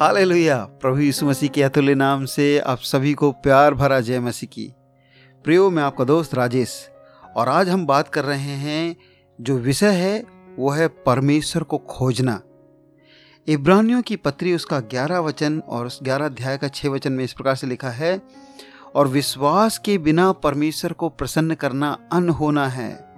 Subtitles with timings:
[0.00, 4.48] Hallelujah. प्रभु यीशु मसीह के अतुल्य नाम से आप सभी को प्यार भरा जय मसीह
[4.52, 4.72] की।
[5.44, 6.90] प्रियो, मैं आपका दोस्त राजेश,
[7.36, 8.96] और आज हम बात कर रहे हैं,
[9.40, 12.40] जो विषय है, वो है परमेश्वर को खोजना।
[13.48, 17.32] इब्रानियों की पत्री, उसका ग्यारह वचन और उस ग्यारह अध्याय का छः वचन में इस
[17.32, 18.22] प्रकार से लिखा है,
[18.94, 23.10] और विश्वास के बिना परमेश्वर को प्रसन्न करना अन होना है।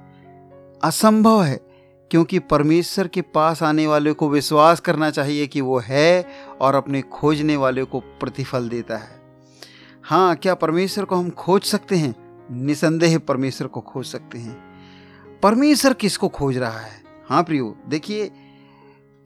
[0.84, 1.67] असंभव है।
[2.10, 6.26] क्योंकि परमेश्वर के पास आने वाले को विश्वास करना चाहिए कि वो है
[6.60, 9.20] और अपने खोजने वाले को प्रतिफल देता है।
[10.04, 12.14] हाँ क्या परमेश्वर को हम खोज सकते हैं?
[12.50, 14.56] निसंदेह परमेश्वर को खोज सकते हैं।
[15.42, 17.02] परमेश्वर किसको खोज रहा है?
[17.28, 18.30] हाँ प्रियो, देखिए,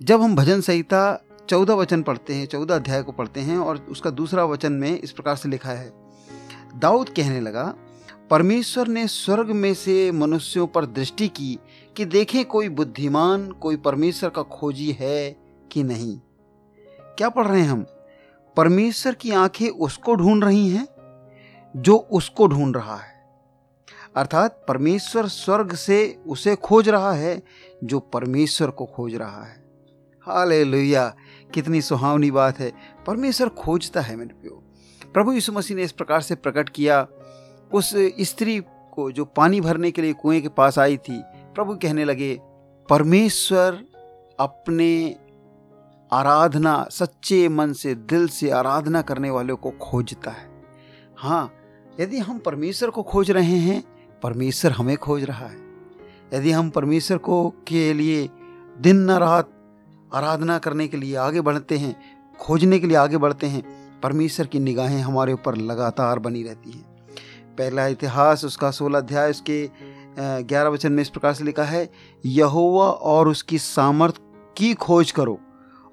[0.02, 4.10] जब हम भजन संहिता चौदह वचन पढ़ते हैं, चौदह अध्याय को पढ़ते हैं और उसका
[4.10, 5.92] दूसरा वचन में इस प्रकार से लिखा है,
[6.76, 7.74] दाऊद कहने लगा,
[8.30, 11.58] परमेश्वर ने स्वर्ग में से मनुष्यों पर दृष्टि की
[11.96, 15.36] कि देखें कोई बुद्धिमान, कोई परमेश्वर का खोजी है
[15.72, 16.20] कि नहीं।
[16.90, 17.86] क्या पढ़ रहे हैं हम?
[18.56, 20.88] परमेश्वर की आँखें उसको ढूंढ रही हैं,
[21.76, 23.12] जो उसको ढूंढ रहा है।
[24.16, 27.42] अर्थात परमेश्वर स्वर्ग से उसे खोज रहा है,
[27.84, 29.62] जो परमेश्वर को खोज रहा है।
[30.20, 30.64] हाले
[31.54, 32.72] कितनी सुहावनी बात है।
[33.06, 34.62] परमेश्वर खोजता है मेरे प्यो
[35.14, 37.08] प्रभु यीशु मसीह ने इस प्रकार से प्रकट किया।
[37.74, 41.22] उस स्त्री को जो पानी भरने के लिए कुएँ के पास आई थी
[41.54, 42.40] प्रभु कहने लगे,
[42.88, 43.84] परमेश्वर
[44.40, 45.16] अपने
[46.12, 50.50] आराधना, सच्चे मन से, दिल से आराधना करने वालों को खोजता है।
[51.18, 51.52] हाँ
[52.00, 53.82] यदि हम परमेश्वर को खोज रहे हैं,
[54.22, 55.58] परमेश्वर हमें खोज रहा है।
[56.34, 58.28] यदि हम परमेश्वर को, के लिए
[58.78, 59.50] दिन न रात
[60.14, 61.96] आराधना करने के लिए आगे बढ़ते हैं,
[62.40, 63.62] खोजने के लिए आगे बढ़ते हैं,
[64.00, 66.92] परमेश्वर की निगाहें हमारे ऊपर लगातार बनी रहती हैं।
[67.58, 71.90] पहला इतिहास, उसका सोलह अध्याय, उसके ग्यारह वचन में इस प्रकार से लिखा है,
[72.26, 74.14] यहोवा और उसकी सामर्थ
[74.56, 75.40] की खोज करो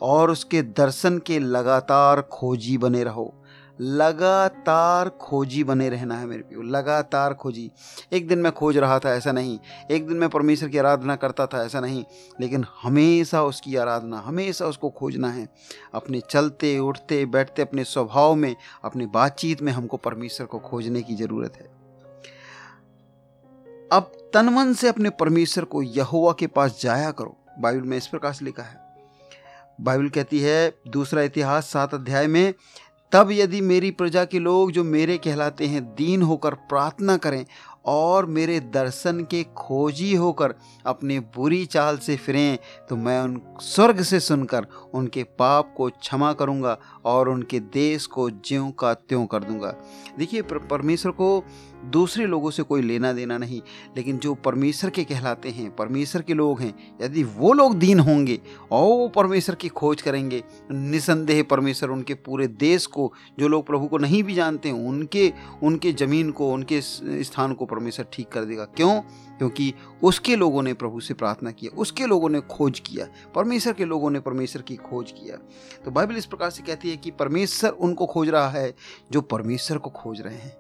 [0.01, 3.35] और उसके दर्शन के लगातार खोजी बने रहो।
[3.81, 7.71] लगातार खोजी बने रहना है मेरे प्यो लगातार खोजी।
[8.13, 9.59] एक दिन मैं खोज रहा था, ऐसा नहीं।
[9.91, 12.05] एक दिन मैं परमेश्वर की आराधना करता था, ऐसा नहीं।
[12.41, 15.49] लेकिन हमेशा उसकी आराधना, हमेशा उसको खोजना है।
[15.93, 21.15] अपने चलते, उठते, बैठते, अपने स्वभाव में, अपनी बातचीत में हमको परमेश्वर को खोजने की
[21.15, 21.78] ज़रूरत है।
[23.92, 28.33] अब तनमन से अपने परमेश्वर को यहोवा के पास जाया करो। बाइबल में इस प्रकार
[28.33, 28.76] से लिखा है।
[29.82, 32.54] बाइबल कहती है, दूसरा इतिहास सात अध्याय में,
[33.11, 37.45] तब यदि मेरी प्रजा के लोग जो मेरे कहलाते हैं, दीन होकर प्रार्थना करें
[37.89, 40.54] और मेरे दर्शन के खोजी होकर
[40.86, 42.58] अपने बुरी चाल से फिरें
[42.89, 48.30] तो मैं उन स्वर्ग से सुनकर उनके पाप को क्षमा करूँगा और उनके देश को
[48.30, 49.73] ज्यों का त्यों कर दूँगा।
[50.17, 51.44] देखिए परमेश्वर को
[51.86, 53.61] दूसरे लोगों से कोई लेना देना नहीं,
[53.98, 58.39] लेकिन जो परमेश्वर के कहलाते हैं, परमेश्वर के लोग हैं, यदि वो लोग दीन होंगे
[58.71, 63.88] और वो परमेश्वर की खोज करेंगे निसंदेह परमेश्वर उनके पूरे देश को, जो लोग प्रभु
[63.88, 65.32] को नहीं भी जानते, उनके
[65.64, 68.99] उनके ज़मीन को, उनके स्थान को परमेश्वर ठीक कर देगा। क्यों?
[69.37, 69.73] क्योंकि
[70.03, 74.09] उसके लोगों ने प्रभु से प्रार्थना किया, उसके लोगों ने खोज किया, परमेश्वर के लोगों
[74.09, 75.37] ने परमेश्वर की खोज किया।
[75.85, 78.73] तो बाइबल इस प्रकार से कहती है कि परमेश्वर उनको खोज रहा है,
[79.11, 80.57] जो परमेश्वर को खोज रहे हैं।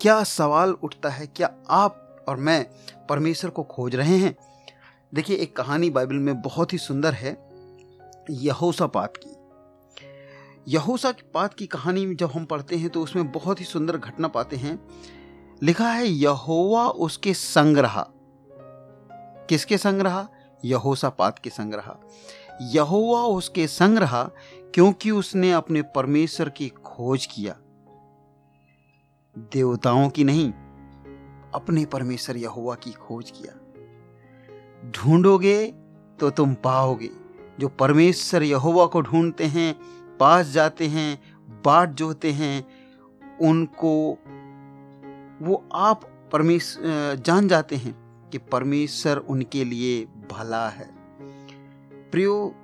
[0.00, 2.66] क्या सवाल उठता है, क्या आप और मैं
[3.08, 4.34] परमेश्वर को खोज रहे हैं?
[5.14, 7.36] देखिए, एक कहानी बाइबल में बहुत ही सुंदर है
[8.30, 9.36] यहोसा पात की।
[10.68, 14.56] यहोसा पात की कहानी जब हम पढ़ते हैं तो उसमें बहुत ही सुंदर घटना पाते
[14.56, 14.78] हैं।
[15.62, 18.08] लिखा है, यहोवा उसके संग रहा।
[19.48, 20.28] किसके संग रहा?
[20.64, 21.96] यहोसा पात के संग रहा।
[22.62, 24.30] यहोवा उसके संग रहा
[24.74, 27.56] क्योंकि उसने अपने परमेश्वर की खोज किया।
[29.38, 30.52] देवताओं की नहीं,
[31.54, 33.58] अपने परमेश्वर यहोवा की खोज किया।
[34.90, 35.74] ढूंढोगे
[36.20, 37.10] तो तुम पाओगे।
[37.60, 39.80] जो परमेश्वर यहोवा को ढूंढते हैं,
[40.18, 41.22] पास जाते हैं,
[41.64, 42.68] बाट जोते हैं,
[43.38, 44.18] उनको
[45.42, 47.94] वो आप परमेश्वर जान जाते हैं
[48.30, 50.88] कि परमेश्वर उनके लिए भला है।
[52.10, 52.54] प्रियो,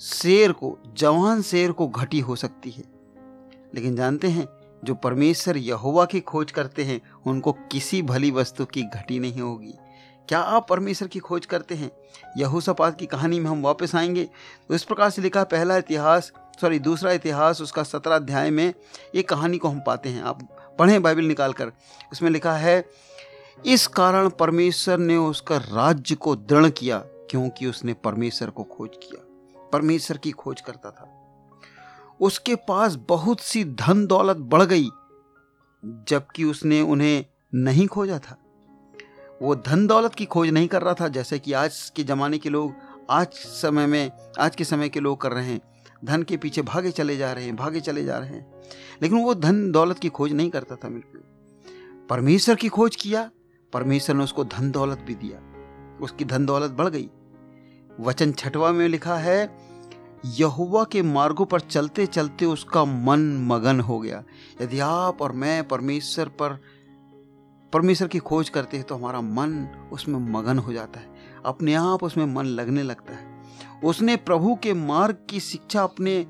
[0.00, 2.84] शेर को, जवान शेर को घटी हो सकती है,
[3.74, 4.48] लेकिन जानते हैं,
[4.84, 9.74] जो परमेश्वर यहोवा की खोज करते हैं, उनको किसी भली वस्तु की घटी नहीं होगी।
[10.28, 11.90] क्या आप परमेश्वर की खोज करते हैं?
[12.36, 14.24] यहोसापात की कहानी में हम वापस आएँगे।
[14.68, 18.74] तो इस प्रकार से लिखा पहला इतिहास, सॉरी, दूसरा इतिहास, उसका सत्रह अध्याय में
[19.14, 21.72] ये कहानी को हम पाते हैं। आप पढ़ें बाइबल निकाल कर
[22.12, 22.84] उसमें लिखा है,
[23.66, 26.98] इस कारण परमेश्वर ने उसका राज्य को दृढ़ किया,
[27.30, 31.18] क्योंकि उसने परमेश्वर को खोज किया। परमेश्वर की खोज करता था।
[32.20, 34.88] उसके पास बहुत सी धन दौलत बढ़ गई,
[35.84, 37.24] जबकि उसने उन्हें
[37.54, 38.38] नहीं खोजा था।
[39.42, 42.48] वो धन दौलत की खोज नहीं कर रहा था, जैसे कि आज के ज़माने के
[42.48, 42.74] लोग
[43.10, 44.10] आज समय में,
[44.40, 45.60] आज के समय के लोग कर रहे हैं।
[46.04, 48.52] धन के पीछे भागे चले जा रहे हैं, भागे चले जा रहे हैं।
[49.02, 51.20] लेकिन वो धन दौलत की खोज नहीं करता था मेरे
[52.08, 53.30] परमेश्वर की खोज किया,
[53.72, 55.52] परमेश्वर ने उसको धन दौलत भी दिया।
[56.00, 57.10] उसकी धन दौलत बढ़ गई।
[58.00, 59.58] वचन छठवा में लिखा है
[60.24, 64.24] यहुआ के मार्गों पर चलते चलते उसका मन मगन हो गया।
[64.62, 66.60] यदि आप और मैं परमेश्वर पर,
[67.72, 71.06] परमेश्वर की खोज करते हैं तो हमारा मन उसमें मगन हो जाता है।
[71.46, 73.31] अपने आप उसमें मन लगने लगता है।
[73.84, 76.26] उसने प्रभु के मार्ग की शिक्षा अपने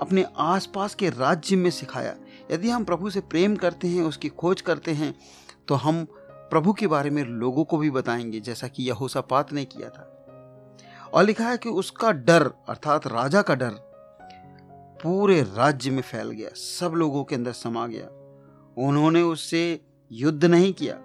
[0.00, 2.14] अपने आसपास के राज्य में सिखाया।
[2.50, 5.14] यदि हम प्रभु से प्रेम करते हैं, उसकी खोज करते हैं
[5.68, 9.88] तो हम प्रभु के बारे में लोगों को भी बताएँगे, जैसा कि यहोसापात ने किया
[9.88, 10.10] था।
[11.14, 13.70] और लिखा है कि उसका डर, अर्थात राजा का डर,
[15.02, 18.06] पूरे राज्य में फैल गया। सब लोगों के अंदर समा गया।
[18.78, 19.80] उन्होंने उससे
[20.12, 21.00] युद्ध नहीं किया।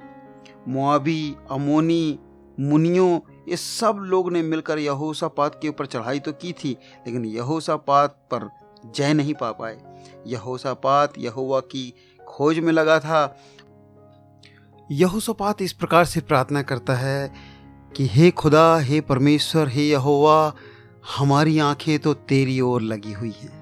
[0.68, 2.20] मुआबी, अमोनी,
[2.60, 8.10] मुनियों ये सब लोग ने मिलकर यहोसापात के ऊपर चढ़ाई तो की थी, लेकिन यहोसापात
[8.34, 8.50] पर
[8.96, 11.94] जय नहीं पा पाए। यहोसापात यहोवा की
[12.28, 13.38] खोज में लगा था।
[14.92, 17.34] यहोसापात इस प्रकार से प्रार्थना करता है
[17.96, 20.54] कि, हे खुदा, हे परमेश्वर, हे यहोवा,
[21.18, 23.60] हमारी आँखें तो तेरी ओर लगी हुई हैं।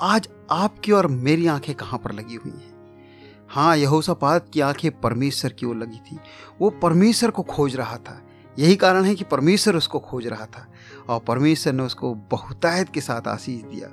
[0.00, 2.76] आज आपकी और मेरी आँखें कहाँ पर लगी हुई हैं?
[3.48, 6.18] हाँ यहोसापात की आँखें परमेश्वर की ओर लगी थी।
[6.60, 8.22] वो परमेश्वर को खोज रहा था।
[8.58, 10.66] यही कारण है कि परमेश्वर उसको खोज रहा था
[11.08, 13.88] और परमेश्वर ने उसको बहुतायत के साथ आशीष दिया।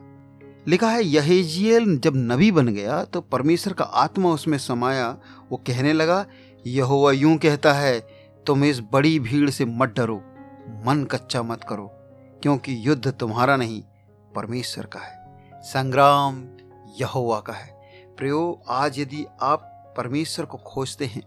[0.68, 5.10] लिखा है यहेजियल जब नबी बन गया तो परमेश्वर का आत्मा उसमें समाया।
[5.52, 6.26] वो कहने लगा,
[6.66, 8.00] यहोवा यूँ कहता है,
[8.46, 10.16] तुम इस बड़ी भीड़ से मत डरो,
[10.86, 11.92] मन कच्चा मत करो,
[12.42, 13.82] क्योंकि युद्ध तुम्हारा नहीं,
[14.36, 16.44] परमेश्वर का है। संग्राम
[17.00, 17.72] यहोवा का है।
[18.18, 21.24] प्रयो, आज यदि आप परमेश्वर को खोजते हैं,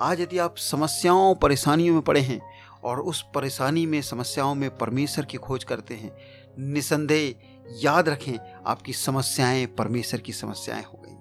[0.00, 2.40] आज यदि आप समस्याओं, परेशानियों में पड़े हैं
[2.84, 6.16] और उस परेशानी में, समस्याओं में परमेश्वर की खोज करते हैं।
[6.58, 7.34] निसंदेह
[7.82, 11.16] याद रखें, आपकी समस्याएँ परमेश्वर की समस्याएँ हो गई।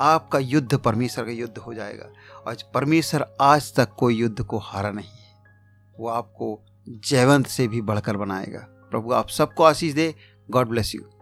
[0.00, 2.06] आपका युद्ध परमेश्वर का युद्ध हो जाएगा।
[2.50, 5.34] आज परमेश्वर आज तक कोई युद्ध को हारा नहीं है।
[5.98, 10.14] वो आपको जयवंत से भी बढ़कर बनाएगा। प्रभु, आप सबको आशीष दे।
[10.50, 11.17] God bless you.